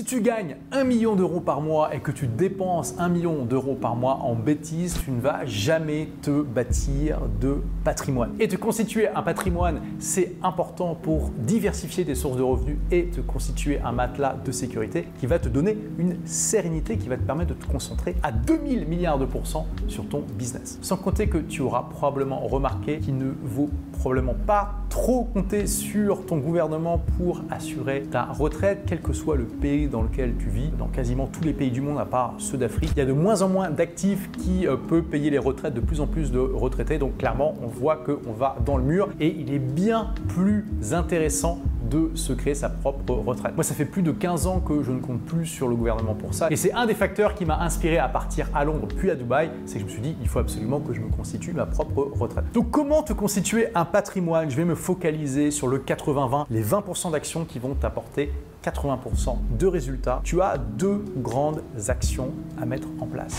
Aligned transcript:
Si 0.00 0.06
tu 0.06 0.22
gagnes 0.22 0.56
1 0.72 0.84
million 0.84 1.14
d'euros 1.14 1.40
par 1.40 1.60
mois 1.60 1.94
et 1.94 2.00
que 2.00 2.10
tu 2.10 2.26
dépenses 2.26 2.94
1 2.98 3.10
million 3.10 3.44
d'euros 3.44 3.74
par 3.74 3.96
mois 3.96 4.14
en 4.22 4.34
bêtises, 4.34 4.98
tu 5.04 5.10
ne 5.10 5.20
vas 5.20 5.44
jamais 5.44 6.08
te 6.22 6.40
bâtir 6.40 7.18
de 7.38 7.58
patrimoine. 7.84 8.30
Et 8.40 8.48
te 8.48 8.56
constituer 8.56 9.08
un 9.08 9.20
patrimoine, 9.20 9.82
c'est 9.98 10.36
important 10.42 10.94
pour 10.94 11.28
diversifier 11.36 12.06
tes 12.06 12.14
sources 12.14 12.38
de 12.38 12.42
revenus 12.42 12.78
et 12.90 13.08
te 13.08 13.20
constituer 13.20 13.78
un 13.80 13.92
matelas 13.92 14.36
de 14.42 14.50
sécurité 14.52 15.06
qui 15.18 15.26
va 15.26 15.38
te 15.38 15.50
donner 15.50 15.76
une 15.98 16.16
sérénité 16.24 16.96
qui 16.96 17.10
va 17.10 17.18
te 17.18 17.22
permettre 17.22 17.54
de 17.54 17.62
te 17.62 17.70
concentrer 17.70 18.16
à 18.22 18.32
2000 18.32 18.86
milliards 18.86 19.18
de 19.18 19.26
pourcents 19.26 19.66
sur 19.86 20.08
ton 20.08 20.24
business. 20.38 20.78
Sans 20.80 20.96
compter 20.96 21.26
que 21.26 21.36
tu 21.36 21.60
auras 21.60 21.82
probablement 21.82 22.40
remarqué 22.46 23.00
qu'il 23.00 23.18
ne 23.18 23.34
vaut 23.42 23.68
probablement 23.98 24.36
pas 24.46 24.76
trop 24.88 25.24
compter 25.24 25.66
sur 25.66 26.24
ton 26.24 26.38
gouvernement 26.38 27.02
pour 27.18 27.42
assurer 27.50 28.04
ta 28.10 28.24
retraite, 28.24 28.84
quel 28.86 29.02
que 29.02 29.12
soit 29.12 29.36
le 29.36 29.44
pays 29.44 29.89
dans 29.90 30.02
lequel 30.02 30.34
tu 30.38 30.48
vis. 30.48 30.70
Dans 30.78 30.86
quasiment 30.86 31.26
tous 31.26 31.44
les 31.44 31.52
pays 31.52 31.70
du 31.70 31.80
monde, 31.80 31.98
à 31.98 32.04
part 32.04 32.34
ceux 32.38 32.58
d'Afrique, 32.58 32.90
il 32.96 32.98
y 32.98 33.02
a 33.02 33.06
de 33.06 33.12
moins 33.12 33.42
en 33.42 33.48
moins 33.48 33.70
d'actifs 33.70 34.30
qui 34.32 34.66
euh, 34.66 34.76
peuvent 34.76 35.02
payer 35.02 35.30
les 35.30 35.38
retraites, 35.38 35.74
de 35.74 35.80
plus 35.80 36.00
en 36.00 36.06
plus 36.06 36.30
de 36.30 36.38
retraités. 36.38 36.98
Donc 36.98 37.16
clairement, 37.18 37.54
on 37.62 37.66
voit 37.66 37.96
qu'on 37.96 38.32
va 38.32 38.56
dans 38.64 38.76
le 38.76 38.84
mur 38.84 39.08
et 39.20 39.28
il 39.28 39.52
est 39.52 39.58
bien 39.58 40.14
plus 40.28 40.64
intéressant 40.92 41.58
de 41.90 42.10
se 42.14 42.32
créer 42.32 42.54
sa 42.54 42.68
propre 42.68 43.12
retraite. 43.12 43.54
Moi, 43.54 43.64
ça 43.64 43.74
fait 43.74 43.84
plus 43.84 44.02
de 44.02 44.12
15 44.12 44.46
ans 44.46 44.60
que 44.60 44.82
je 44.82 44.92
ne 44.92 45.00
compte 45.00 45.20
plus 45.22 45.46
sur 45.46 45.68
le 45.68 45.74
gouvernement 45.74 46.14
pour 46.14 46.32
ça. 46.32 46.48
Et 46.50 46.56
c'est 46.56 46.72
un 46.72 46.86
des 46.86 46.94
facteurs 46.94 47.34
qui 47.34 47.44
m'a 47.44 47.60
inspiré 47.60 47.98
à 47.98 48.08
partir 48.08 48.48
à 48.54 48.64
Londres 48.64 48.88
puis 48.96 49.10
à 49.10 49.14
Dubaï. 49.14 49.50
C'est 49.66 49.74
que 49.74 49.80
je 49.80 49.84
me 49.84 49.90
suis 49.90 50.00
dit, 50.00 50.16
il 50.20 50.28
faut 50.28 50.38
absolument 50.38 50.80
que 50.80 50.94
je 50.94 51.00
me 51.00 51.10
constitue 51.10 51.52
ma 51.52 51.66
propre 51.66 52.10
retraite. 52.18 52.44
Donc, 52.54 52.70
comment 52.70 53.02
te 53.02 53.12
constituer 53.12 53.68
un 53.74 53.84
patrimoine? 53.84 54.50
Je 54.50 54.56
vais 54.56 54.64
me 54.64 54.74
focaliser 54.74 55.50
sur 55.50 55.66
le 55.66 55.78
80-20, 55.78 56.46
les 56.50 56.62
20% 56.62 57.12
d'actions 57.12 57.44
qui 57.44 57.58
vont 57.58 57.74
t'apporter 57.74 58.32
80% 58.64 59.36
de 59.58 59.66
résultats. 59.66 60.20
Tu 60.22 60.40
as 60.40 60.58
deux 60.58 61.04
grandes 61.16 61.62
actions 61.88 62.30
à 62.60 62.66
mettre 62.66 62.88
en 63.00 63.06
place. 63.06 63.36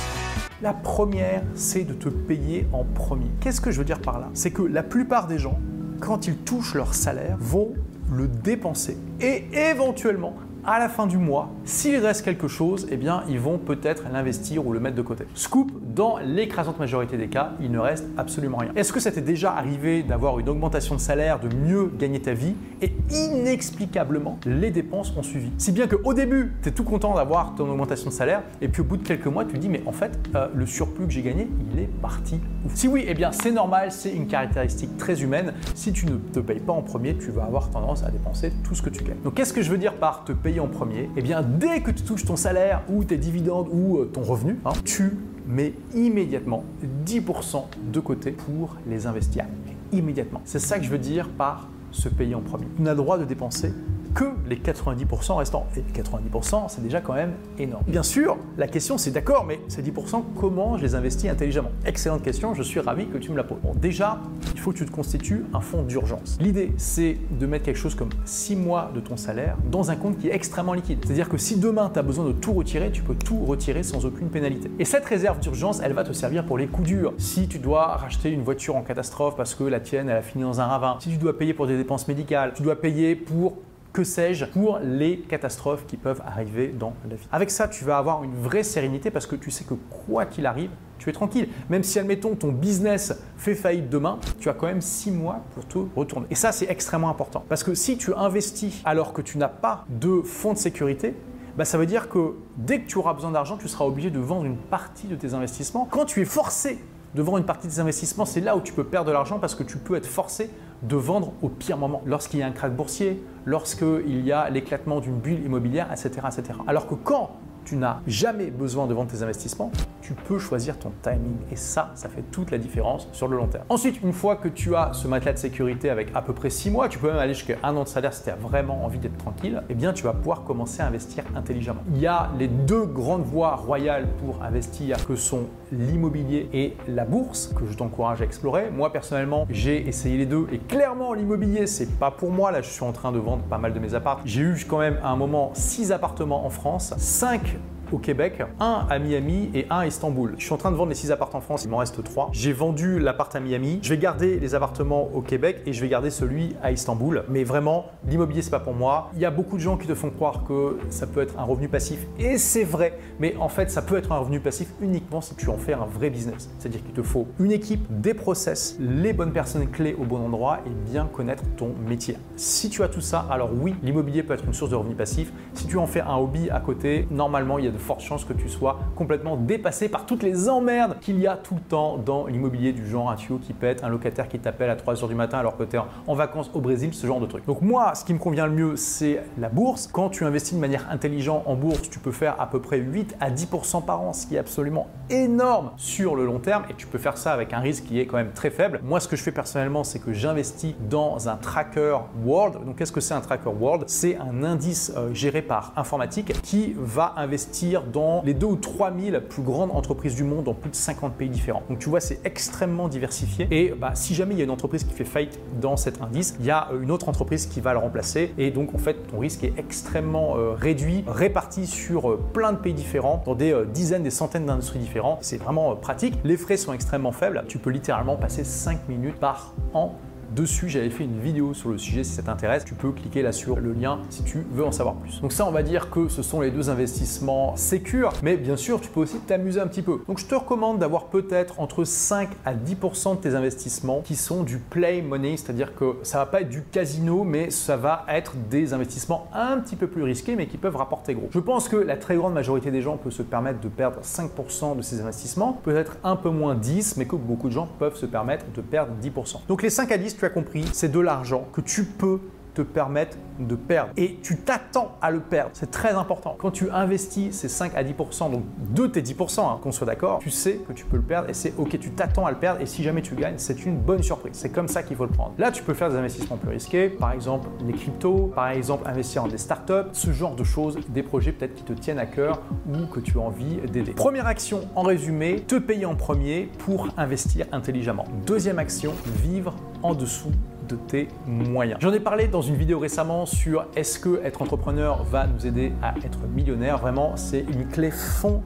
La 0.62 0.73
première, 0.73 1.42
c'est 1.56 1.84
de 1.84 1.94
te 1.94 2.09
payer 2.09 2.68
en 2.73 2.84
premier. 2.84 3.28
Qu'est-ce 3.40 3.62
que 3.62 3.72
je 3.72 3.80
veux 3.80 3.86
dire 3.86 4.02
par 4.02 4.20
là? 4.20 4.30
C'est 4.34 4.52
que 4.52 4.62
la 4.62 4.84
plupart 4.84 5.28
des 5.28 5.38
gens, 5.38 5.59
quand 6.00 6.28
ils 6.28 6.36
touchent 6.36 6.75
leur 6.75 6.94
salaire, 6.94 7.38
vont 7.40 7.73
le 8.12 8.28
dépenser 8.28 8.98
et 9.20 9.45
éventuellement 9.54 10.36
à 10.66 10.80
la 10.80 10.90
fin 10.90 11.08
du 11.08 11.17
mois, 11.17 11.50
s'il 11.66 11.98
reste 11.98 12.23
quelque 12.23 12.48
chose, 12.48 12.88
eh 12.92 12.98
bien, 12.98 13.23
ils 13.28 13.40
vont 13.40 13.58
peut-être 13.58 14.04
l'investir 14.12 14.66
ou 14.66 14.73
le 14.73 14.80
mettre 14.80 14.95
de 14.95 15.02
côté. 15.02 15.26
Scoop, 15.34 15.72
dans 15.94 16.18
l'écrasante 16.18 16.80
majorité 16.80 17.18
des 17.18 17.28
cas, 17.28 17.53
il 17.59 17.72
ne 17.72 17.80
reste 17.80 18.08
absolument 18.18 18.58
rien. 18.58 18.72
Est-ce 18.76 18.94
que 18.94 19.00
ça 19.00 19.12
t'est 19.12 19.22
déjà 19.22 19.53
arrivé 19.53 20.03
d'avoir 20.03 20.40
une 20.40 20.50
augmentation 20.50 20.95
de 20.95 21.00
salaire, 21.00 21.40
de 21.40 21.53
mieux 21.56 21.92
gagner 21.98 22.22
ta 22.22 22.34
vie 22.34 22.53
et 22.81 22.92
inexplicablement, 23.09 24.38
les 24.45 24.72
dépenses 24.72 25.16
ont 25.18 25.23
suivi? 25.23 25.52
Si 25.58 25.72
bien 25.72 25.88
qu'au 25.88 26.14
début, 26.14 26.53
tu 26.62 26.70
es 26.70 26.72
tout 26.72 26.84
content 26.84 27.16
d'avoir 27.16 27.56
ton 27.56 27.70
augmentation 27.70 28.09
de 28.09 28.16
salaire 28.16 28.44
et 28.62 28.68
puis 28.68 28.81
au 28.81 28.86
bout 28.86 28.98
de 28.98 29.08
quelques 29.08 29.28
mois, 29.28 29.46
tu 29.46 29.58
dis 29.58 29.70
mais 29.70 29.81
en 29.86 29.92
fait, 29.92 30.20
euh, 30.36 30.48
le 30.53 30.66
surplus 30.66 31.08
que 31.08 31.12
j'ai 31.12 31.22
gagné, 31.22 31.48
il 31.73 31.80
est 31.80 31.90
parti. 32.02 32.40
Si 32.75 32.88
oui, 32.88 33.06
eh 33.08 33.14
bien, 33.14 33.31
c'est 33.31 33.52
normal, 33.52 33.92
c'est 33.92 34.12
une 34.12 34.28
caractéristique 34.28 34.98
très 34.98 35.22
humaine. 35.22 35.53
Si 35.75 35.92
tu 35.92 36.06
ne 36.06 36.18
te 36.18 36.40
payes 36.40 36.59
pas 36.59 36.73
en 36.73 36.81
premier, 36.81 37.16
tu 37.16 37.31
vas 37.31 37.46
avoir 37.46 37.70
tendance 37.70 38.03
à 38.03 38.12
dépenser 38.12 38.52
tout 38.64 38.75
ce 38.75 38.81
que 38.81 38.90
tu 38.90 39.03
gagnes. 39.03 39.20
Donc, 39.23 39.34
qu'est-ce 39.36 39.53
que 39.53 39.62
je 39.62 39.72
veux 39.72 39.78
dire 39.78 39.94
par 39.94 40.23
te 40.23 40.31
payer 40.31 40.50
en 40.59 40.67
premier, 40.67 41.09
eh 41.16 41.21
bien 41.21 41.41
dès 41.41 41.81
que 41.81 41.91
tu 41.91 42.03
touches 42.03 42.25
ton 42.25 42.35
salaire 42.35 42.83
ou 42.89 43.03
tes 43.03 43.17
dividendes 43.17 43.67
ou 43.71 43.97
euh, 43.97 44.05
ton 44.05 44.21
revenu, 44.21 44.57
hein, 44.66 44.73
tu 44.83 45.17
mets 45.47 45.73
immédiatement 45.95 46.63
10% 47.05 47.63
de 47.91 47.99
côté 47.99 48.31
pour 48.31 48.75
les 48.88 49.07
investir. 49.07 49.45
Immédiatement. 49.91 50.41
C'est 50.45 50.59
ça 50.59 50.77
que 50.77 50.85
je 50.85 50.89
veux 50.89 50.97
dire 50.97 51.29
par 51.29 51.67
se 51.91 52.09
payer 52.09 52.35
en 52.35 52.41
premier. 52.41 52.66
Tu 52.75 52.81
n'as 52.81 52.91
le 52.91 52.97
droit 52.97 53.17
de 53.17 53.25
dépenser 53.25 53.73
que 54.14 54.26
les 54.48 54.58
90% 54.58 55.36
restants. 55.36 55.67
Et 55.76 55.81
90%, 56.00 56.66
c'est 56.70 56.84
déjà 56.84 57.02
quand 57.02 57.14
même 57.14 57.34
énorme. 57.58 57.84
Bien 57.88 58.04
sûr, 58.04 58.38
la 58.58 58.68
question 58.68 58.98
c'est 58.98 59.12
d'accord, 59.12 59.45
mais 59.45 59.59
ces 59.68 59.81
10%, 59.81 60.23
comment 60.40 60.78
je 60.78 60.84
les 60.84 60.95
investis 60.95 61.30
intelligemment? 61.30 61.72
Excellente 61.86 62.22
question, 62.22 62.53
je 62.53 62.64
suis 62.64 62.80
ravi 62.80 63.08
que 63.08 63.18
tu 63.18 63.31
me 63.31 63.38
la 63.38 63.44
poses. 63.44 63.59
Bon, 63.64 63.73
déjà, 63.73 64.20
il 64.53 64.59
faut 64.59 64.72
que 64.72 64.78
tu 64.78 64.85
te 64.85 64.91
constitues 64.91 65.46
un 65.53 65.62
fonds 65.62 65.84
d'urgence. 65.84 66.38
L'idée, 66.41 66.74
c'est 66.78 67.18
de 67.31 67.46
mettre 67.46 67.66
quelque 67.66 67.80
chose 67.80 67.96
comme 67.96 68.09
6 68.25 68.56
mois 68.56 68.91
de 68.94 69.00
ton 69.00 69.18
salaire 69.18 69.58
dans 69.69 69.91
un 69.91 69.96
compte 69.96 70.18
qui 70.18 70.30
est 70.30 70.35
extrêmement 70.35 70.74
liquide. 70.74 71.00
C'est-à-dire 71.03 71.30
que 71.30 71.38
si 71.38 71.59
demain 71.59 71.90
tu 71.91 72.00
as 72.00 72.03
besoin 72.03 72.25
de 72.25 72.31
tout 72.31 72.53
retirer, 72.53 72.91
tu 72.91 73.02
peux 73.02 73.16
tout 73.16 73.46
retirer 73.46 73.84
sans 73.84 74.06
aucune 74.06 74.30
pénalité. 74.30 74.72
Et 74.80 74.85
cette 74.85 75.06
réserve 75.06 75.40
d'urgence, 75.40 75.81
elle 75.84 75.94
va 75.94 76.03
te 76.03 76.14
servir 76.14 76.46
pour 76.46 76.58
les 76.58 76.68
coups 76.68 76.88
durs. 76.88 77.14
Si 77.18 77.47
tu 77.47 77.59
dois 77.59 77.96
racheter 77.96 78.31
une 78.31 78.44
voiture 78.44 78.75
en 78.75 78.81
catastrophe 78.81 79.35
parce 79.35 79.56
que 79.56 79.64
la 79.64 79.80
tienne, 79.80 80.09
elle 80.09 80.18
a 80.18 80.22
fini 80.22 80.44
dans 80.44 80.62
un 80.62 80.66
ravin, 80.66 80.97
si 81.00 81.09
tu 81.09 81.18
dois 81.18 81.38
payer 81.38 81.53
pour 81.53 81.68
des 81.68 81.78
dépenses 81.78 82.08
médicales, 82.08 82.53
tu 82.56 82.64
dois 82.64 82.75
payer 82.75 83.16
pour 83.16 83.58
que 83.94 84.03
sais-je, 84.03 84.46
pour 84.46 84.79
les 84.79 85.19
catastrophes 85.19 85.85
qui 85.85 85.97
peuvent 85.97 86.22
arriver 86.25 86.69
dans 86.69 86.94
la 87.09 87.16
vie. 87.16 87.28
Avec 87.31 87.52
ça, 87.52 87.68
tu 87.68 87.84
vas 87.84 87.97
avoir 87.97 88.24
une 88.24 88.35
vraie 88.35 88.63
sérénité 88.63 89.12
parce 89.12 89.25
que 89.25 89.35
tu 89.35 89.52
sais 89.52 89.66
que 89.66 89.74
quoi 89.74 90.25
qu'il 90.25 90.46
arrive, 90.46 90.69
tu 90.97 91.09
es 91.09 91.13
tranquille. 91.13 91.50
Même 91.69 91.84
si, 91.84 92.00
admettons, 92.00 92.35
ton 92.35 92.52
business 92.52 93.13
fait 93.35 93.56
faillite 93.56 93.90
demain, 93.90 94.19
tu 94.40 94.50
as 94.50 94.53
quand 94.53 94.68
même 94.68 94.81
six 94.81 95.12
mois 95.12 95.41
pour 95.53 95.68
te 95.68 95.79
retourner. 95.96 96.28
Et 96.29 96.35
ça, 96.35 96.52
c'est 96.52 96.69
extrêmement 96.69 97.09
important. 97.09 97.44
Parce 97.50 97.63
que 97.63 97.74
si 97.74 97.97
tu 97.97 98.13
investis 98.13 98.81
alors 98.85 99.12
que 99.13 99.22
tu 99.22 99.38
n'as 99.38 99.50
pas 99.50 99.85
de 99.90 100.22
fonds 100.22 100.53
de 100.53 100.58
sécurité, 100.58 101.16
bah, 101.58 101.66
ça 101.66 101.78
veut 101.78 101.85
dire 101.85 102.08
que 102.08 102.35
dès 102.56 102.81
que 102.81 102.88
tu 102.88 102.97
auras 102.97 103.13
besoin 103.13 103.31
d'argent, 103.31 103.58
tu 103.58 103.68
seras 103.68 103.85
obligé 103.85 104.09
de 104.09 104.19
vendre 104.19 104.46
une 104.46 104.58
partie 104.58 105.08
de 105.08 105.16
tes 105.16 105.34
investissements. 105.34 105.88
Quand 105.90 106.06
tu 106.06 106.22
es 106.22 106.25
forcé 106.25 106.79
de 107.13 107.22
vendre 107.22 107.40
une 107.40 107.46
partie 107.46 107.68
de 107.68 107.73
tes 107.73 107.79
investissements, 107.79 108.25
c'est 108.25 108.40
là 108.40 108.56
où 108.56 108.62
tu 108.62 108.72
peux 108.72 108.85
perdre 108.85 109.08
de 109.08 109.12
l'argent 109.12 109.38
parce 109.38 109.56
que 109.56 109.63
tu 109.63 109.78
peux 109.78 109.96
être 109.96 110.06
forcé 110.06 110.50
de 110.84 110.96
vendre 110.96 111.34
au 111.42 111.50
pire 111.50 111.78
moment. 111.78 112.02
Lorsqu'il 112.06 112.40
y 112.40 112.44
a 112.44 112.47
un 112.47 112.52
crack 112.52 112.75
boursier, 112.75 113.22
lorsqu'il 113.46 114.25
y 114.25 114.31
a 114.31 114.50
l'éclatement 114.50 115.00
d'une 115.00 115.18
bulle 115.18 115.44
immobilière, 115.44 115.92
etc., 115.92 116.09
etc. 116.28 116.59
Alors 116.68 116.88
que 116.88 116.96
quand 116.96 117.31
tu 117.66 117.75
n'as 117.75 117.99
jamais 118.07 118.51
besoin 118.51 118.88
de 118.88 118.94
vendre 118.94 119.11
tes 119.11 119.23
investissements, 119.23 119.72
tu 120.01 120.13
peux 120.13 120.39
choisir 120.39 120.77
ton 120.77 120.91
timing. 121.01 121.38
Et 121.51 121.55
ça, 121.55 121.91
ça 121.95 122.09
fait 122.09 122.23
toute 122.31 122.51
la 122.51 122.57
différence 122.57 123.07
sur 123.11 123.27
le 123.27 123.38
long 123.38 123.47
terme. 123.47 123.66
Ensuite, 123.69 124.01
une 124.01 124.13
fois 124.13 124.35
que 124.35 124.47
tu 124.47 124.75
as 124.75 124.94
ce 124.94 125.07
matelas 125.07 125.33
de 125.33 125.38
sécurité 125.38 125.89
avec 125.89 126.09
à 126.16 126.22
peu 126.22 126.33
près 126.33 126.49
6 126.49 126.72
mois, 126.72 126.89
tu 126.89 126.99
peux 126.99 127.07
même 127.07 127.17
aller 127.17 127.33
jusqu'à 127.33 127.57
un 127.63 127.75
an 127.75 127.83
de 127.83 127.88
salaire 127.88 128.13
si 128.13 128.23
tu 128.23 128.29
as 128.29 128.35
vraiment 128.35 128.83
envie 128.85 128.99
d'être 128.99 129.17
tranquille, 129.17 129.63
eh 129.69 129.73
bien 129.73 129.94
tu 129.94 130.03
vas 130.03 130.13
pouvoir 130.13 130.44
commencer 130.44 130.81
à 130.81 130.88
investir 130.88 131.23
intelligemment. 131.35 131.81
Il 131.94 131.99
y 131.99 132.07
a 132.07 132.29
les 132.38 132.47
deux 132.47 132.85
grandes 132.85 133.23
voies 133.23 133.55
royales 133.55 134.07
pour 134.19 134.43
investir 134.43 135.05
que 135.05 135.16
sont 135.16 135.45
l'immobilier 135.72 136.49
et 136.53 136.75
la 136.88 137.05
bourse 137.05 137.53
que 137.55 137.66
je 137.66 137.78
t'encourage 137.78 138.22
à 138.22 138.25
explorer. 138.25 138.69
Moi 138.72 138.91
personnellement, 138.91 139.45
j'ai 139.49 139.88
essayé 139.88 140.17
les 140.17 140.25
deux 140.25 140.47
et 140.51 140.57
clairement 140.57 141.13
l'immobilier, 141.13 141.67
c'est 141.67 141.97
pas 141.97 142.11
pour 142.11 142.31
moi. 142.31 142.51
Là, 142.51 142.61
je 142.61 142.69
suis 142.69 142.83
en 142.83 142.91
train 142.91 143.11
de 143.11 143.19
vendre 143.19 143.43
pas 143.43 143.57
mal 143.57 143.73
de 143.73 143.79
mes 143.79 143.93
appartements. 143.93 144.25
J'ai 144.25 144.41
eu 144.41 144.66
quand 144.67 144.79
même 144.79 144.99
un 145.03 145.16
moment 145.16 145.51
6 145.53 145.91
appartements 145.91 146.45
en 146.45 146.49
France, 146.49 146.93
5 146.97 147.57
au 147.91 147.97
Québec, 147.97 148.44
un 148.59 148.85
à 148.90 149.00
Miami 149.00 149.50
et 149.53 149.66
un 149.69 149.79
à 149.79 149.88
Istanbul. 149.88 150.35
Je 150.38 150.44
suis 150.44 150.53
en 150.53 150.57
train 150.57 150.72
de 150.72 150.75
vendre 150.75 150.90
les 150.90 150.96
6 150.96 151.12
appartements 151.12 151.31
en 151.34 151.41
France, 151.41 151.63
il 151.63 151.69
m'en 151.69 151.78
reste 151.78 152.03
3. 152.03 152.29
J'ai 152.34 152.52
vendu 152.52 153.00
l'appart 153.00 153.34
à 153.35 153.40
Miami, 153.40 153.79
je 153.81 153.90
vais 153.90 153.97
garder 153.97 154.40
les 154.40 154.53
appartements 154.53 155.09
au 155.13 155.22
Québec 155.22 155.62
et 155.66 155.74
je 155.74 155.81
vais 155.81 155.88
garder 155.88 156.09
celui 156.09 156.56
à 156.62 156.72
Istanbul. 156.72 157.24
Mais 157.29 157.44
vraiment, 157.44 157.85
l'immobilier, 158.07 158.41
c'est 158.41 158.52
pas 158.52 158.59
pour 158.59 158.74
moi. 158.74 159.09
Il 159.13 159.22
y 159.22 159.25
a 159.25 159.31
beaucoup 159.31 159.56
de 159.56 159.62
gens 159.62 159.78
qui 159.78 159.88
te 159.88 159.96
font 159.96 160.09
croire 160.09 160.44
que 160.44 160.78
ça 160.90 161.07
peut 161.07 161.22
être 161.22 161.40
un 161.40 161.44
revenu 161.44 161.69
passif 161.69 162.06
et 162.19 162.38
c'est 162.38 162.63
vrai, 162.63 162.97
mais 163.19 163.35
en 163.40 163.50
fait, 163.50 163.72
ça 163.72 163.81
peut 163.81 163.97
être 163.97 164.12
un 164.12 164.18
revenu 164.18 164.40
passif 164.40 164.73
uniquement 164.81 165.22
si 165.22 165.35
tu 165.35 165.50
en 165.50 165.58
fais 165.58 165.73
un 165.73 165.85
vrai 165.85 166.09
business. 166.09 166.50
C'est-à-dire 166.59 166.84
qu'il 166.84 166.94
te 166.94 167.03
faut 167.03 167.28
une 167.40 167.52
équipe, 167.52 167.85
des 168.02 168.13
process, 168.13 168.78
les 168.79 169.13
bonnes 169.13 169.31
personnes 169.31 169.69
clés 169.69 169.96
au 170.00 170.03
bon 170.03 170.18
endroit 170.18 170.59
et 170.66 170.91
bien 170.91 171.06
connaître 171.06 171.44
ton 171.56 171.73
métier. 171.88 172.18
Si 172.35 172.69
tu 172.69 172.84
as 172.84 172.90
tout 172.90 173.02
ça, 173.02 173.25
alors 173.29 173.52
oui, 173.53 173.75
l'immobilier 173.84 174.23
peut 174.23 174.34
être 174.34 174.46
une 174.46 174.53
source 174.53 174.72
de 174.72 174.75
revenus 174.75 174.97
passifs. 174.97 175.31
Si 175.53 175.68
tu 175.68 175.78
en 175.78 175.88
fais 175.88 176.02
un 176.02 176.16
hobby 176.16 176.50
à 176.50 176.59
côté, 176.59 177.08
normalement, 177.09 177.58
il 177.58 177.66
y 177.66 177.68
a 177.68 177.72
de 177.72 177.78
fortes 177.81 178.02
chances 178.02 178.25
que 178.25 178.34
tu 178.34 178.50
sois 178.50 178.80
complètement 178.96 179.36
dépassé 179.36 179.90
par 179.90 180.06
toutes 180.06 180.24
les 180.24 180.50
emmerdes 180.50 180.97
qu'il 181.02 181.19
y 181.19 181.28
a 181.28 181.36
tout 181.36 181.56
le 181.56 181.62
temps 181.62 181.97
dans 181.97 182.28
l'immobilier 182.28 182.72
du 182.72 182.88
genre 182.88 183.09
un 183.09 183.16
tuyau 183.16 183.40
qui 183.40 183.53
pète, 183.53 183.84
un 183.84 183.90
locataire 183.90 184.28
qui 184.28 184.40
t'appelle 184.40 184.69
à 184.69 184.75
3h 184.75 185.08
du 185.08 185.16
matin 185.16 185.40
alors 185.40 185.58
que 185.58 185.64
tu 185.64 185.75
es 185.75 185.80
en 186.08 186.14
vacances 186.14 186.52
au 186.53 186.62
Brésil, 186.62 186.94
ce 186.94 187.08
genre 187.08 187.20
de 187.20 187.25
truc. 187.25 187.46
Donc 187.46 187.62
moi, 187.62 187.94
ce 187.96 188.06
qui 188.06 188.14
me 188.14 188.20
convient 188.20 188.47
le 188.47 188.53
mieux, 188.53 188.75
c'est 188.75 189.22
la 189.38 189.50
bourse. 189.50 189.90
Quand 189.91 190.09
tu 190.09 190.25
investis 190.25 190.56
de 190.56 190.59
manière 190.59 190.90
intelligente 190.90 191.44
en 191.46 191.56
bourse, 191.56 191.90
tu 191.90 192.00
peux 192.00 192.12
faire 192.12 192.40
à 192.40 192.50
peu 192.50 192.61
près 192.61 192.78
8 192.78 193.17
à 193.20 193.29
10% 193.29 193.85
par 193.85 194.02
an, 194.02 194.14
ce 194.14 194.28
qui 194.28 194.35
est 194.35 194.40
absolument 194.40 194.88
énorme 195.09 195.72
sur 195.78 196.16
le 196.16 196.26
long 196.26 196.40
terme 196.40 196.64
et 196.70 196.73
tu 196.73 196.88
peux 196.88 196.97
faire 196.97 197.17
ça 197.17 197.34
avec 197.34 197.53
un 197.53 197.59
risque 197.59 197.85
qui 197.85 198.00
est 198.00 198.05
quand 198.05 198.17
même 198.17 198.32
très 198.32 198.50
faible. 198.50 198.79
Moi, 198.84 199.00
ce 199.00 199.08
que 199.08 199.16
je 199.16 199.23
fais 199.23 199.32
personnellement, 199.32 199.84
c'est 199.84 200.00
que 200.00 200.14
j'investis 200.14 200.76
dans 200.90 201.29
un 201.29 201.35
tracker 201.35 201.97
world. 202.23 202.66
Donc 202.66 202.78
qu'est-ce 202.78 202.91
que 202.91 203.02
c'est 203.02 203.14
un 203.14 203.22
tracker 203.22 203.50
world? 203.50 203.85
C'est 203.88 204.17
un 204.17 204.44
indice 204.44 204.94
euh, 204.96 205.14
géré 205.14 205.41
par 205.41 205.73
informatique 205.76 206.34
qui 206.41 206.76
va 206.78 207.14
investir 207.17 207.71
dans 207.79 208.22
les 208.26 208.34
2 208.34 208.46
ou 208.46 208.56
3 208.56 208.91
000 208.97 209.22
plus 209.22 209.41
grandes 209.41 209.72
entreprises 209.72 210.16
du 210.16 210.23
monde 210.23 210.44
dans 210.46 210.53
plus 210.53 210.70
de 210.70 210.76
50 210.76 211.14
pays 211.14 211.29
différents. 211.29 211.64
Donc 211.70 211.79
tu 211.79 211.90
vois, 211.90 212.00
c'est 212.00 212.20
extrêmement 212.26 212.88
diversifié. 212.88 213.47
Et 213.52 213.73
bah, 213.78 213.91
si 213.94 214.14
jamais 214.14 214.35
il 214.35 214.38
y 214.40 214.41
a 214.41 214.44
une 214.44 214.52
entreprise 214.52 214.84
qui 214.84 214.94
fait 214.94 215.06
faillite 215.06 215.40
dans 215.59 215.78
cet 215.78 216.02
indice, 216.02 216.35
il 216.40 216.46
y 216.46 216.52
a 216.52 216.70
euh, 216.72 216.82
une 216.82 216.91
autre 216.91 217.09
entreprise 217.09 217.46
qui 217.46 217.62
va 217.62 217.73
le 217.73 217.79
remplacer. 217.79 218.34
Et 218.38 218.52
donc 218.52 218.76
en 218.76 218.78
fait, 218.78 218.96
ton 219.09 219.20
risque 219.20 219.44
est 219.44 219.53
extrêmement 219.58 220.38
euh, 220.38 220.53
réduit, 220.53 221.03
réparti 221.08 221.68
sur 221.68 222.12
euh, 222.12 222.20
plein 222.34 222.53
de 222.53 222.58
pays 222.58 222.73
différents, 222.73 223.23
dans 223.26 223.35
des 223.35 223.56
dizaines, 223.74 224.03
des 224.03 224.12
centaines 224.12 224.46
d'industries 224.46 224.79
différentes. 224.79 225.20
C'est 225.22 225.38
vraiment 225.38 225.76
pratique. 225.76 226.16
Les 226.24 226.38
frais 226.38 226.58
sont 226.58 226.74
extrêmement 226.74 227.12
faibles. 227.12 227.44
Tu 227.47 227.58
peux 227.58 227.70
littéralement 227.70 228.17
passer 228.17 228.44
5 228.44 228.90
minutes 228.90 229.16
par 229.16 229.53
an 229.74 229.96
dessus. 230.33 230.69
J'avais 230.69 230.89
fait 230.89 231.03
une 231.03 231.19
vidéo 231.19 231.53
sur 231.53 231.69
le 231.69 231.78
sujet 231.78 232.03
si 232.03 232.11
ça 232.11 232.23
t'intéresse. 232.23 232.66
Tu 232.66 232.73
peux 232.73 232.91
cliquer 232.91 233.22
là 233.22 233.31
sur 233.31 233.59
le 233.59 233.73
lien 233.73 233.99
si 234.09 234.23
tu 234.23 234.45
veux 234.51 234.66
en 234.66 234.72
savoir 234.72 234.95
plus. 234.95 235.22
Donc 235.22 235.31
ça, 235.31 235.45
on 235.47 235.51
va 235.51 235.63
dire 235.63 235.89
que 235.89 236.07
ce 236.07 236.22
sont 236.22 236.41
les 236.41 236.51
deux 236.51 236.69
investissements 236.69 237.55
sécures, 237.55 238.13
mais 238.23 238.37
bien 238.37 238.57
sûr, 238.57 238.81
tu 238.81 238.89
peux 238.89 239.01
aussi 239.01 239.19
t'amuser 239.19 239.59
un 239.59 239.67
petit 239.67 239.81
peu. 239.81 239.99
Donc 240.07 240.19
je 240.19 240.25
te 240.25 240.35
recommande 240.35 240.79
d'avoir 240.79 241.05
peut-être 241.05 241.59
entre 241.59 241.83
5 241.83 242.29
à 242.45 242.53
10% 242.53 243.17
de 243.17 243.22
tes 243.22 243.35
investissements 243.35 244.01
qui 244.01 244.16
sont 244.16 244.43
du 244.43 244.57
play 244.57 245.01
money, 245.01 245.37
c'est-à-dire 245.37 245.75
que 245.75 245.97
ça 246.03 246.19
va 246.19 246.25
pas 246.25 246.41
être 246.41 246.49
du 246.49 246.63
casino, 246.63 247.23
mais 247.23 247.49
ça 247.49 247.78
va 247.78 248.05
être 248.07 248.35
des 248.49 248.73
investissements 248.73 249.28
un 249.33 249.59
petit 249.59 249.75
peu 249.75 249.87
plus 249.87 250.03
risqués, 250.03 250.35
mais 250.35 250.47
qui 250.47 250.57
peuvent 250.57 250.75
rapporter 250.75 251.13
gros. 251.13 251.29
Je 251.31 251.39
pense 251.39 251.67
que 251.69 251.75
la 251.75 251.97
très 251.97 252.16
grande 252.16 252.33
majorité 252.33 252.72
des 252.72 252.81
gens 252.81 252.97
peut 252.97 253.11
se 253.11 253.23
permettre 253.23 253.59
de 253.59 253.67
perdre 253.67 253.99
5% 254.01 254.78
de 254.78 254.81
ces 254.81 255.01
investissements, 255.01 255.53
peut-être 255.63 255.97
un 256.03 256.15
peu 256.15 256.29
moins 256.29 256.55
10, 256.55 256.98
mais 256.98 257.05
que 257.05 257.15
beaucoup 257.15 257.48
de 257.48 257.53
gens 257.53 257.67
peuvent 257.79 257.95
se 257.95 258.05
permettre 258.05 258.45
de 258.55 258.62
perdre 258.62 258.93
10%. 259.01 259.48
Donc 259.48 259.63
les 259.63 259.69
5 259.69 259.91
à 259.91 259.98
10, 259.98 260.15
tu 260.22 260.25
as 260.25 260.29
compris, 260.29 260.65
c'est 260.72 260.91
de 260.91 261.00
l'argent 261.00 261.48
que 261.51 261.62
tu 261.62 261.84
peux 261.84 262.20
te 262.53 262.62
permettre 262.62 263.18
de 263.39 263.56
perdre. 263.56 263.91
Et 263.98 264.18
tu 264.22 264.38
t'attends 264.38 264.98
à 265.01 265.10
le 265.10 265.20
perdre. 265.20 265.51
C'est 265.53 265.72
très 265.72 265.91
important. 265.94 266.36
Quand 266.38 266.51
tu 266.51 266.70
investis 266.70 267.34
ces 267.36 267.48
5 267.48 267.74
à 267.75 267.84
10%, 267.84 268.32
donc 268.32 268.44
de 268.74 268.88
tes 268.88 269.01
10%, 269.01 269.39
hein, 269.39 269.60
qu'on 269.62 269.72
soit 269.72 269.88
d'accord, 269.88 270.20
tu 270.20 270.29
sais 270.29 270.60
que 270.68 270.74
tu 270.74 270.86
peux 270.86 270.98
le 270.98 271.01
perdre 271.01 271.29
et 271.29 271.34
c'est 271.34 271.53
ok, 271.58 271.79
tu 271.79 271.91
t'attends 271.91 272.25
à 272.25 272.32
le 272.32 272.38
perdre 272.38 272.62
et 272.62 272.65
si 272.65 272.84
jamais 272.84 273.01
tu 273.01 273.15
gagnes, 273.15 273.36
c'est 273.38 273.65
une 273.65 273.77
bonne 273.77 274.03
surprise. 274.03 274.34
C'est 274.36 274.51
comme 274.51 274.68
ça 274.68 274.84
qu'il 274.84 274.98
faut 274.98 275.06
le 275.06 275.12
prendre. 275.12 275.34
Là, 275.38 275.51
tu 275.51 275.63
peux 275.63 275.74
faire 275.74 275.89
des 275.89 275.96
investissements 275.96 276.38
plus 276.38 276.50
risqués, 276.50 276.89
par 276.89 277.13
exemple 277.13 277.48
les 277.65 277.74
cryptos, 277.74 278.32
par 278.36 278.50
exemple 278.50 278.88
investir 278.88 279.24
dans 279.24 279.29
des 279.29 279.38
startups, 279.38 279.89
ce 279.94 280.12
genre 280.12 280.36
de 280.36 280.44
choses, 280.44 280.77
des 280.89 281.03
projets 281.03 281.32
peut-être 281.32 281.56
qui 281.56 281.63
te 281.63 281.74
tiennent 281.74 282.00
à 282.00 282.06
cœur 282.06 282.41
ou 282.67 282.86
que 282.86 283.00
tu 283.00 283.17
as 283.17 283.22
envie 283.22 283.58
d'aider. 283.72 283.94
Première 283.94 284.27
action 284.27 284.67
en 284.75 284.84
résumé, 284.84 285.39
te 285.48 285.56
payer 285.56 285.86
en 285.86 285.96
premier 285.96 286.50
pour 286.60 286.89
investir 286.98 287.48
intelligemment. 287.51 288.06
Deuxième 288.25 288.60
action, 288.60 288.94
vivre 289.24 289.56
en 289.83 289.93
dessous 289.93 290.31
de 290.67 290.75
tes 290.75 291.07
moyens. 291.25 291.79
J'en 291.81 291.93
ai 291.93 292.00
parlé 292.00 292.27
dans 292.27 292.41
une 292.41 292.55
vidéo 292.55 292.79
récemment 292.79 293.25
sur 293.25 293.65
est-ce 293.75 294.00
que 294.00 294.22
être 294.24 294.41
entrepreneur 294.41 295.03
va 295.03 295.27
nous 295.27 295.45
aider 295.45 295.74
à 295.81 295.95
être 296.03 296.19
millionnaire. 296.27 296.77
Vraiment, 296.77 297.15
c'est 297.17 297.41
une 297.41 297.67
clé 297.67 297.91
fondamentale 297.91 298.41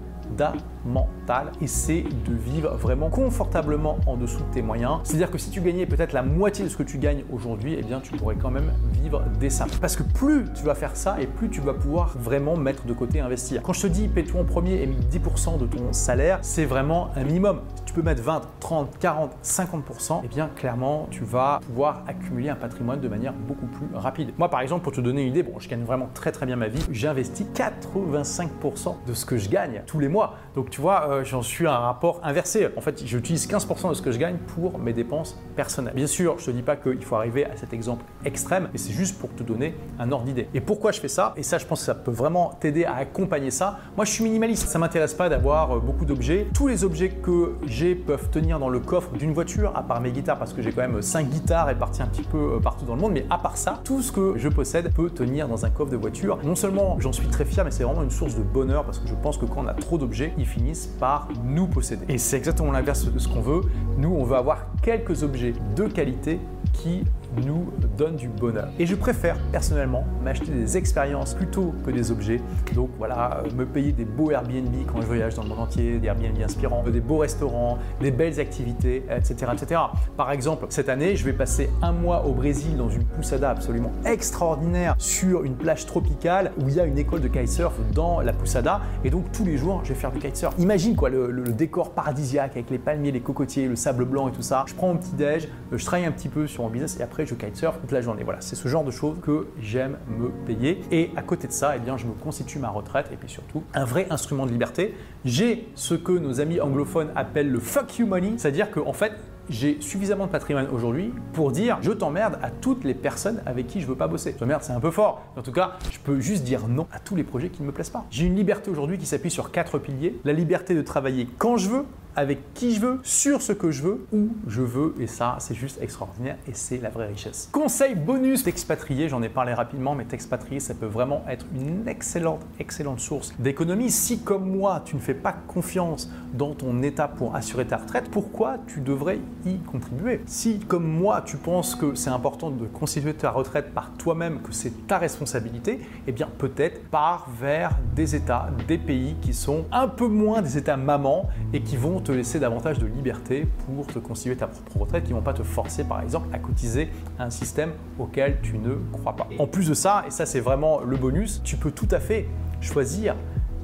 mental 0.86 1.52
et 1.62 1.68
c'est 1.68 2.04
de 2.04 2.34
vivre 2.34 2.76
vraiment 2.76 3.10
confortablement 3.10 3.98
en 4.06 4.16
dessous 4.16 4.40
de 4.40 4.54
tes 4.54 4.62
moyens. 4.62 5.00
C'est-à-dire 5.04 5.32
que 5.32 5.38
si 5.38 5.50
tu 5.50 5.62
gagnais 5.62 5.86
peut-être 5.86 6.14
la 6.14 6.24
moitié 6.24 6.64
de 6.66 6.70
ce 6.70 6.78
que 6.78 6.84
tu 6.84 6.98
gagnes 6.98 7.24
aujourd'hui, 7.32 7.76
eh 7.78 7.82
bien 7.82 8.00
tu 8.00 8.14
pourrais 8.14 8.36
quand 8.36 8.52
même 8.52 8.72
vivre 8.94 9.24
décemment. 9.40 9.72
Parce 9.82 9.96
que 9.96 10.04
plus 10.04 10.46
tu 10.54 10.64
vas 10.64 10.76
faire 10.76 10.96
ça 10.96 11.18
et 11.20 11.28
plus 11.28 11.50
tu 11.50 11.62
vas 11.62 11.74
pouvoir 11.74 12.16
vraiment 12.18 12.56
mettre 12.56 12.86
de 12.86 12.94
côté 12.94 13.20
investir. 13.20 13.62
Quand 13.64 13.74
je 13.74 13.82
te 13.82 13.88
dis 13.88 14.08
paie-toi 14.08 14.42
en 14.42 14.46
premier 14.46 14.82
et 14.82 14.88
10% 14.88 15.58
de 15.58 15.66
ton 15.66 15.92
salaire, 15.92 16.40
c'est 16.42 16.66
vraiment 16.66 17.10
un 17.16 17.24
minimum. 17.24 17.62
Si 17.76 17.84
tu 17.86 17.94
peux 17.94 18.02
mettre 18.02 18.22
20, 18.22 18.42
30, 18.60 18.98
40, 19.00 19.32
50%, 19.44 20.22
eh 20.24 20.28
bien 20.28 20.50
clairement 20.56 21.08
tu 21.10 21.24
vas 21.24 21.60
pouvoir 21.66 22.04
accumuler 22.08 22.50
un 22.50 22.56
patrimoine 22.56 23.00
de 23.00 23.08
manière 23.08 23.34
beaucoup 23.34 23.68
plus 23.68 23.88
rapide. 23.94 24.32
Moi 24.38 24.50
par 24.50 24.62
exemple, 24.62 24.84
pour 24.84 24.92
te 24.92 25.02
donner 25.02 25.24
une 25.24 25.30
idée, 25.30 25.44
bon, 25.44 25.60
je 25.60 25.68
gagne 25.68 25.84
vraiment 25.84 26.10
très 26.14 26.32
très 26.32 26.46
bien 26.46 26.56
ma 26.56 26.68
vie, 26.68 26.84
j'investis 26.92 27.46
85% 27.56 28.96
de 29.08 29.14
ce 29.14 29.26
que 29.26 29.38
je 29.38 29.50
gagne 29.50 29.82
tous 29.86 30.00
les 30.00 30.08
mois. 30.08 30.36
Donc 30.56 30.70
tu 30.76 30.82
vois, 30.82 31.10
euh, 31.10 31.24
j'en 31.24 31.42
suis 31.42 31.66
à 31.68 31.74
un 31.74 31.80
rapport 31.80 32.20
inversé. 32.22 32.68
En 32.76 32.82
fait, 32.82 33.02
j'utilise 33.06 33.48
15% 33.48 33.88
de 33.88 33.94
ce 33.94 34.02
que 34.02 34.12
je 34.12 34.18
gagne 34.18 34.36
pour 34.36 34.78
mes 34.78 34.92
dépenses 34.92 35.40
personnelles. 35.56 35.94
Bien 35.96 36.06
sûr, 36.06 36.38
je 36.38 36.48
ne 36.48 36.52
te 36.52 36.52
dis 36.52 36.64
pas 36.64 36.76
qu'il 36.76 37.02
faut 37.02 37.16
arriver 37.16 37.46
à 37.46 37.56
cet 37.56 37.72
exemple 37.72 38.04
extrême, 38.26 38.68
mais 38.74 38.78
c'est 38.78 38.92
juste 38.92 39.18
pour 39.18 39.34
te 39.34 39.42
donner 39.42 39.74
un 40.00 40.12
ordre 40.12 40.26
d'idée. 40.26 40.50
Et 40.54 40.60
pourquoi 40.60 40.92
je 40.92 41.00
fais 41.00 41.08
ça? 41.08 41.34
Et 41.38 41.44
ça, 41.44 41.60
je 41.60 41.66
pense 41.66 41.80
que 41.80 41.86
ça 41.86 41.96
peut 41.96 42.12
vraiment 42.12 42.52
t'aider 42.60 42.84
à 42.84 42.96
accompagner 42.96 43.52
ça. 43.52 43.80
Moi, 43.96 44.04
je 44.04 44.12
suis 44.12 44.26
minimaliste. 44.26 44.68
Ça 44.68 44.78
m'intéresse 44.78 45.14
pas 45.14 45.30
d'avoir 45.30 45.78
euh, 45.78 45.80
beaucoup 45.80 46.04
d'objets. 46.04 46.46
Tous 46.54 46.68
les 46.68 46.84
objets 46.84 47.08
que 47.08 47.56
j'ai 47.66 47.96
peuvent 47.96 48.30
tenir 48.30 48.60
dans 48.60 48.68
le 48.68 48.82
coffre 48.82 49.14
d'une 49.14 49.32
voiture, 49.32 49.72
à 49.78 49.82
part 49.82 50.02
mes 50.02 50.12
guitares, 50.12 50.38
parce 50.38 50.52
que 50.52 50.62
j'ai 50.62 50.74
quand 50.74 50.82
même 50.82 51.02
5 51.02 51.30
guitares 51.30 51.68
réparties 51.68 52.02
un 52.02 52.08
petit 52.08 52.24
peu 52.24 52.56
euh, 52.56 52.60
partout 52.60 52.84
dans 52.84 52.96
le 52.96 53.02
monde. 53.02 53.14
Mais 53.14 53.26
à 53.30 53.38
part 53.38 53.56
ça, 53.56 53.80
tout 53.86 54.02
ce 54.02 54.12
que 54.12 54.34
je 54.36 54.50
possède 54.50 54.94
peut 54.94 55.10
tenir 55.10 55.48
dans 55.48 55.66
un 55.66 55.70
coffre 55.70 55.92
de 55.92 55.96
voiture. 55.96 56.38
Non 56.44 56.56
seulement 56.56 56.98
j'en 57.00 57.14
suis 57.14 57.28
très 57.28 57.46
fier, 57.46 57.64
mais 57.64 57.72
c'est 57.72 57.86
vraiment 57.86 58.04
une 58.04 58.12
source 58.12 58.36
de 58.36 58.44
bonheur 58.44 58.84
parce 58.84 59.00
que 59.00 59.08
je 59.08 59.16
pense 59.16 59.38
que 59.38 59.46
quand 59.46 59.64
on 59.64 59.68
a 59.68 59.74
trop 59.74 59.98
d'objets, 59.98 60.34
ils 60.38 60.46
finissent 60.46 60.65
par 61.00 61.28
nous 61.44 61.68
posséder. 61.68 62.06
Et 62.10 62.18
c'est 62.18 62.38
exactement 62.38 62.72
l'inverse 62.72 63.06
de 63.06 63.20
ce 63.20 63.28
qu'on 63.28 63.42
veut. 63.42 63.62
Nous, 63.98 64.10
on 64.10 64.24
veut 64.24 64.36
avoir 64.36 64.66
quelques 64.82 65.24
objets 65.24 65.54
de 65.76 65.88
qualité 65.88 66.40
qui 66.74 67.04
nous 67.46 67.72
donne 67.98 68.16
du 68.16 68.28
bonheur. 68.28 68.70
Et 68.80 68.86
je 68.86 68.96
préfère 68.96 69.38
personnellement 69.52 70.04
m'acheter 70.24 70.52
des 70.52 70.78
expériences 70.78 71.34
plutôt 71.34 71.74
que 71.86 71.92
des 71.92 72.12
objets. 72.12 72.42
Donc 72.74 72.90
voilà, 72.98 73.42
euh, 73.46 73.50
me 73.56 73.66
payer 73.66 73.92
des 73.92 74.06
beaux 74.06 74.32
Airbnb 74.32 74.74
quand 74.92 75.02
je 75.02 75.08
voyage 75.08 75.36
dans 75.36 75.44
le 75.44 75.50
monde 75.50 75.60
entier, 75.60 76.00
des 76.00 76.08
Airbnb 76.08 76.42
inspirants, 76.44 76.84
des 76.84 77.00
beaux 77.00 77.18
restaurants, 77.18 77.78
des 78.02 78.12
belles 78.12 78.40
activités, 78.40 79.04
etc. 79.10 79.52
etc. 79.54 79.82
Par 80.18 80.32
exemple, 80.32 80.66
cette 80.70 80.90
année, 80.90 81.16
je 81.16 81.26
vais 81.26 81.34
passer 81.34 81.70
un 81.82 81.92
mois 81.92 82.26
au 82.26 82.34
Brésil 82.34 82.78
dans 82.78 82.90
une 82.90 83.04
poussada 83.04 83.50
absolument 83.50 83.92
extraordinaire 84.06 84.96
sur 84.98 85.44
une 85.44 85.56
plage 85.56 85.86
tropicale 85.86 86.52
où 86.60 86.70
il 86.70 86.76
y 86.76 86.80
a 86.80 86.86
une 86.86 86.98
école 86.98 87.22
de 87.22 87.28
kitesurf 87.28 87.74
dans 87.94 88.22
la 88.22 88.34
poussada. 88.34 88.82
Et 89.04 89.10
donc 89.10 89.32
tous 89.32 89.46
les 89.46 89.58
jours, 89.58 89.82
je 89.84 89.90
vais 89.90 90.00
faire 90.00 90.12
du 90.12 90.20
kitesurf. 90.20 90.56
Imagine 90.60 90.96
quoi, 90.96 91.10
le, 91.10 91.32
le 91.32 91.44
décor 91.52 91.92
paradisiaque 91.92 92.52
avec 92.52 92.70
les 92.70 92.80
palmiers, 92.80 93.12
les 93.12 93.22
cocotiers, 93.22 93.68
le 93.68 93.76
sable 93.76 94.06
blanc 94.06 94.28
et 94.28 94.32
tout 94.32 94.42
ça. 94.42 94.66
Je 94.68 94.74
prends 94.74 94.88
mon 94.88 94.98
petit 94.98 95.16
déj, 95.16 95.48
euh, 95.72 95.78
je 95.78 95.86
travaille 95.86 96.06
un 96.06 96.12
petit 96.12 96.30
peu 96.30 96.48
sur 96.48 96.64
mon 96.64 96.70
business 96.70 96.98
et 97.00 97.04
après 97.04 97.15
je 97.24 97.36
kitesurf 97.36 97.80
toute 97.80 97.92
la 97.92 98.02
journée. 98.02 98.24
Voilà, 98.24 98.42
c'est 98.42 98.56
ce 98.56 98.68
genre 98.68 98.84
de 98.84 98.92
choses 98.92 99.18
que 99.22 99.48
j'aime 99.62 99.98
me 100.10 100.30
payer. 100.46 100.82
Et 100.92 101.12
à 101.16 101.22
côté 101.22 101.48
de 101.48 101.54
ça, 101.54 101.76
eh 101.76 101.80
bien, 101.80 101.96
je 101.96 102.06
me 102.06 102.14
constitue 102.14 102.60
ma 102.60 102.70
retraite 102.70 103.10
et 103.14 103.16
puis 103.16 103.30
surtout 103.30 103.64
un 103.74 103.86
vrai 103.86 104.08
instrument 104.10 104.46
de 104.46 104.52
liberté. 104.52 104.96
J'ai 105.24 105.70
ce 105.76 105.94
que 105.94 106.12
nos 106.12 106.42
amis 106.42 106.60
anglophones 106.60 107.12
appellent 107.16 107.52
le 107.52 107.60
fuck 107.60 107.98
you 107.98 108.06
money, 108.06 108.34
c'est-à-dire 108.38 108.72
qu'en 108.72 108.88
en 108.88 108.94
fait, 108.94 109.14
j'ai 109.50 109.80
suffisamment 109.80 110.26
de 110.26 110.32
patrimoine 110.32 110.68
aujourd'hui 110.72 111.14
pour 111.34 111.52
dire 111.52 111.78
je 111.82 111.92
t'emmerde 111.92 112.40
à 112.42 112.50
toutes 112.50 112.84
les 112.84 112.96
personnes 112.96 113.42
avec 113.46 113.68
qui 113.68 113.80
je 113.80 113.86
veux 113.86 113.96
pas 113.96 114.08
bosser. 114.08 114.34
T'emmerde, 114.34 114.64
c'est 114.64 114.74
un 114.74 114.80
peu 114.80 114.92
fort. 114.92 115.22
En 115.36 115.42
tout 115.42 115.52
cas, 115.52 115.74
je 115.92 116.00
peux 116.00 116.20
juste 116.20 116.44
dire 116.44 116.68
non 116.68 116.88
à 116.92 117.00
tous 117.00 117.16
les 117.16 117.24
projets 117.24 117.50
qui 117.50 117.62
ne 117.62 117.68
me 117.68 117.72
plaisent 117.72 117.90
pas. 117.90 118.06
J'ai 118.10 118.26
une 118.26 118.36
liberté 118.36 118.72
aujourd'hui 118.72 118.98
qui 118.98 119.06
s'appuie 119.06 119.30
sur 119.30 119.52
quatre 119.52 119.78
piliers. 119.78 120.20
La 120.24 120.34
liberté 120.34 120.74
de 120.74 120.82
travailler 120.82 121.28
quand 121.38 121.58
je 121.58 121.70
veux, 121.70 121.86
avec 122.16 122.54
qui 122.54 122.74
je 122.74 122.82
veux, 122.82 123.00
sur 123.04 123.42
ce 123.42 123.52
que 123.52 123.72
je 123.72 123.84
veux, 123.84 124.06
où 124.14 124.30
je 124.48 124.62
veux, 124.62 124.94
et 125.00 125.08
ça, 125.08 125.36
c'est 125.40 125.56
juste 125.56 125.82
extraordinaire 125.82 126.38
et 126.48 126.54
c'est 126.54 126.78
la 126.78 126.90
vraie 126.90 127.08
richesse. 127.08 127.50
Conseil 127.52 127.96
bonus 127.96 128.44
d'expatrier, 128.44 129.10
j'en 129.10 129.22
ai 129.22 129.30
parlé 129.30 129.54
rapidement, 129.54 129.96
mais 129.96 130.06
t'expatrier, 130.06 130.60
ça 130.60 130.74
peut 130.74 130.86
vraiment 130.86 131.24
être 131.30 131.46
une 131.56 131.88
excellente, 131.88 132.42
excellente 132.60 133.00
source 133.00 133.34
d'économie. 133.40 133.92
Si, 133.92 134.20
comme 134.20 134.50
moi, 134.50 134.82
tu 134.86 134.96
ne 134.96 135.02
fais 135.02 135.14
pas 135.14 135.34
confiance 135.48 136.10
dans 136.34 136.54
ton 136.54 136.82
état 136.84 137.08
pour 137.08 137.36
assurer 137.36 137.66
ta 137.66 137.78
retraite, 137.78 138.10
pourquoi 138.12 138.58
tu 138.68 138.82
devrais 138.82 139.20
y 139.46 139.58
contribuer? 139.60 140.22
Si, 140.26 140.60
comme 140.60 140.88
moi, 140.88 141.22
tu 141.26 141.38
penses 141.38 141.76
que 141.76 141.96
c'est 141.96 142.10
important 142.10 142.50
de 142.50 142.66
constituer 142.66 143.14
ta 143.14 143.32
retraite 143.32 143.74
par 143.74 143.92
toi-même, 143.94 144.42
que 144.42 144.54
c'est 144.54 144.88
ta 144.88 144.98
responsabilité, 144.98 145.82
eh 146.08 146.12
bien, 146.12 146.30
peut-être 146.38 146.90
pars 146.90 147.30
vers 147.40 147.78
des 147.96 148.16
États, 148.16 148.50
des 148.68 148.78
pays 148.78 149.16
qui 149.22 149.34
sont 149.34 149.66
un 149.72 149.88
peu 149.88 150.08
moins 150.08 150.42
des 150.42 150.58
États 150.58 150.78
mamans 150.78 151.30
et 151.54 151.62
qui 151.62 151.78
vont 151.78 152.05
te 152.06 152.12
laisser 152.12 152.40
davantage 152.40 152.78
de 152.78 152.86
liberté 152.86 153.48
pour 153.66 153.88
te 153.88 154.00
constituer 154.00 154.36
ta 154.36 154.48
propre 154.48 154.78
retraite, 154.82 155.04
qui 155.04 155.10
ne 155.10 155.18
vont 155.18 155.24
pas 155.24 155.34
te 155.34 155.44
forcer 155.44 155.84
par 155.84 156.02
exemple 156.02 156.28
à 156.32 156.40
cotiser 156.40 156.90
un 157.20 157.30
système 157.30 157.72
auquel 157.98 158.38
tu 158.42 158.58
ne 158.58 158.76
crois 158.94 159.16
pas. 159.16 159.28
En 159.40 159.48
plus 159.48 159.68
de 159.68 159.74
ça, 159.74 160.04
et 160.08 160.12
ça 160.12 160.26
c'est 160.26 160.40
vraiment 160.40 160.82
le 160.82 160.96
bonus, 160.98 161.42
tu 161.44 161.58
peux 161.58 161.72
tout 161.72 161.88
à 161.92 162.00
fait 162.00 162.28
choisir 162.62 163.16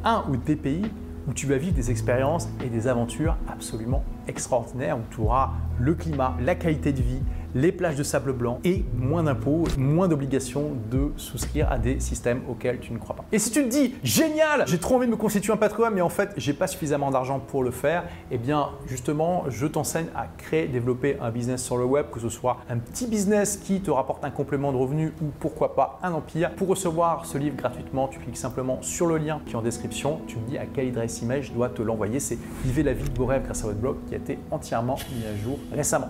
un 0.04 0.24
ou 0.30 0.38
des 0.38 0.56
pays 0.56 0.86
où 1.28 1.34
tu 1.34 1.46
vas 1.46 1.58
vivre 1.58 1.76
des 1.76 1.92
expériences 1.92 2.50
et 2.66 2.70
des 2.70 2.88
aventures 2.88 3.38
absolument 3.48 4.04
extraordinaires, 4.28 4.98
où 4.98 5.14
tu 5.14 5.22
auras 5.22 5.52
le 5.80 5.94
climat, 5.94 6.36
la 6.42 6.56
qualité 6.56 6.94
de 6.94 7.02
vie, 7.02 7.22
les 7.56 7.72
plages 7.72 7.96
de 7.96 8.04
sable 8.04 8.34
blanc 8.34 8.60
et 8.64 8.84
moins 8.94 9.24
d'impôts, 9.24 9.64
moins 9.78 10.08
d'obligations 10.08 10.72
de 10.90 11.12
souscrire 11.18 11.72
à 11.72 11.78
des 11.78 12.00
systèmes 12.00 12.42
auxquels 12.50 12.80
tu 12.80 12.94
ne 12.94 12.98
crois 12.98 13.16
pas. 13.16 13.26
Et 13.32 13.40
si 13.40 13.52
tu 13.52 13.64
te 13.64 13.70
dis 13.70 13.96
génial, 14.04 14.64
j'ai 14.68 14.78
trop 14.78 14.96
envie 14.96 15.08
de 15.08 15.12
me 15.12 15.18
constituer 15.18 15.54
un 15.54 15.58
patrimoine, 15.58 15.94
mais 15.94 16.02
en 16.02 16.10
fait 16.10 16.32
j'ai 16.38 16.54
pas 16.54 16.68
suffisamment 16.68 17.12
d'argent 17.12 17.40
pour 17.40 17.64
le 17.64 17.72
faire, 17.72 18.04
eh 18.30 18.38
bien 18.38 18.70
justement 18.88 19.46
je 19.50 19.68
t'enseigne 19.68 20.08
à 20.16 20.28
créer, 20.38 20.68
développer 20.68 21.18
un 21.22 21.32
business 21.32 21.64
sur 21.64 21.78
le 21.78 21.86
web, 21.86 22.08
que 22.12 22.20
ce 22.20 22.30
soit 22.30 22.58
un 22.70 22.78
petit 22.78 23.08
business 23.08 23.58
qui 23.58 23.82
te 23.82 23.92
rapporte 23.92 24.24
un 24.24 24.32
complément 24.32 24.72
de 24.72 24.78
revenus 24.78 25.12
ou 25.22 25.26
pourquoi 25.40 25.76
pas 25.76 26.00
un 26.04 26.14
empire. 26.14 26.52
Pour 26.52 26.68
recevoir 26.68 27.26
ce 27.26 27.38
livre 27.38 27.56
gratuitement, 27.56 28.08
tu 28.08 28.20
cliques 28.20 28.38
simplement 28.38 28.82
sur 28.82 29.08
le 29.08 29.18
lien 29.18 29.42
qui 29.46 29.54
est 29.54 29.58
en 29.58 29.62
description, 29.62 30.22
tu 30.28 30.38
me 30.38 30.48
dis 30.48 30.58
à 30.58 30.66
quelle 30.66 30.88
adresse 30.90 31.22
email 31.22 31.44
je 31.44 31.52
dois 31.52 31.70
te 31.70 31.82
l'envoyer. 31.82 32.20
C'est 32.20 32.38
Vivez 32.64 32.84
la 32.84 32.94
vie 32.94 33.10
de 33.10 33.18
vos 33.18 33.26
grâce 33.26 33.64
à 33.64 33.68
votre 33.68 33.80
blog 33.80 33.98
qui 34.08 34.14
a 34.14 34.18
été 34.18 34.38
entièrement 34.52 34.96
mis 35.16 35.26
à 35.26 35.36
jour 35.44 35.58
récemment. 35.72 36.10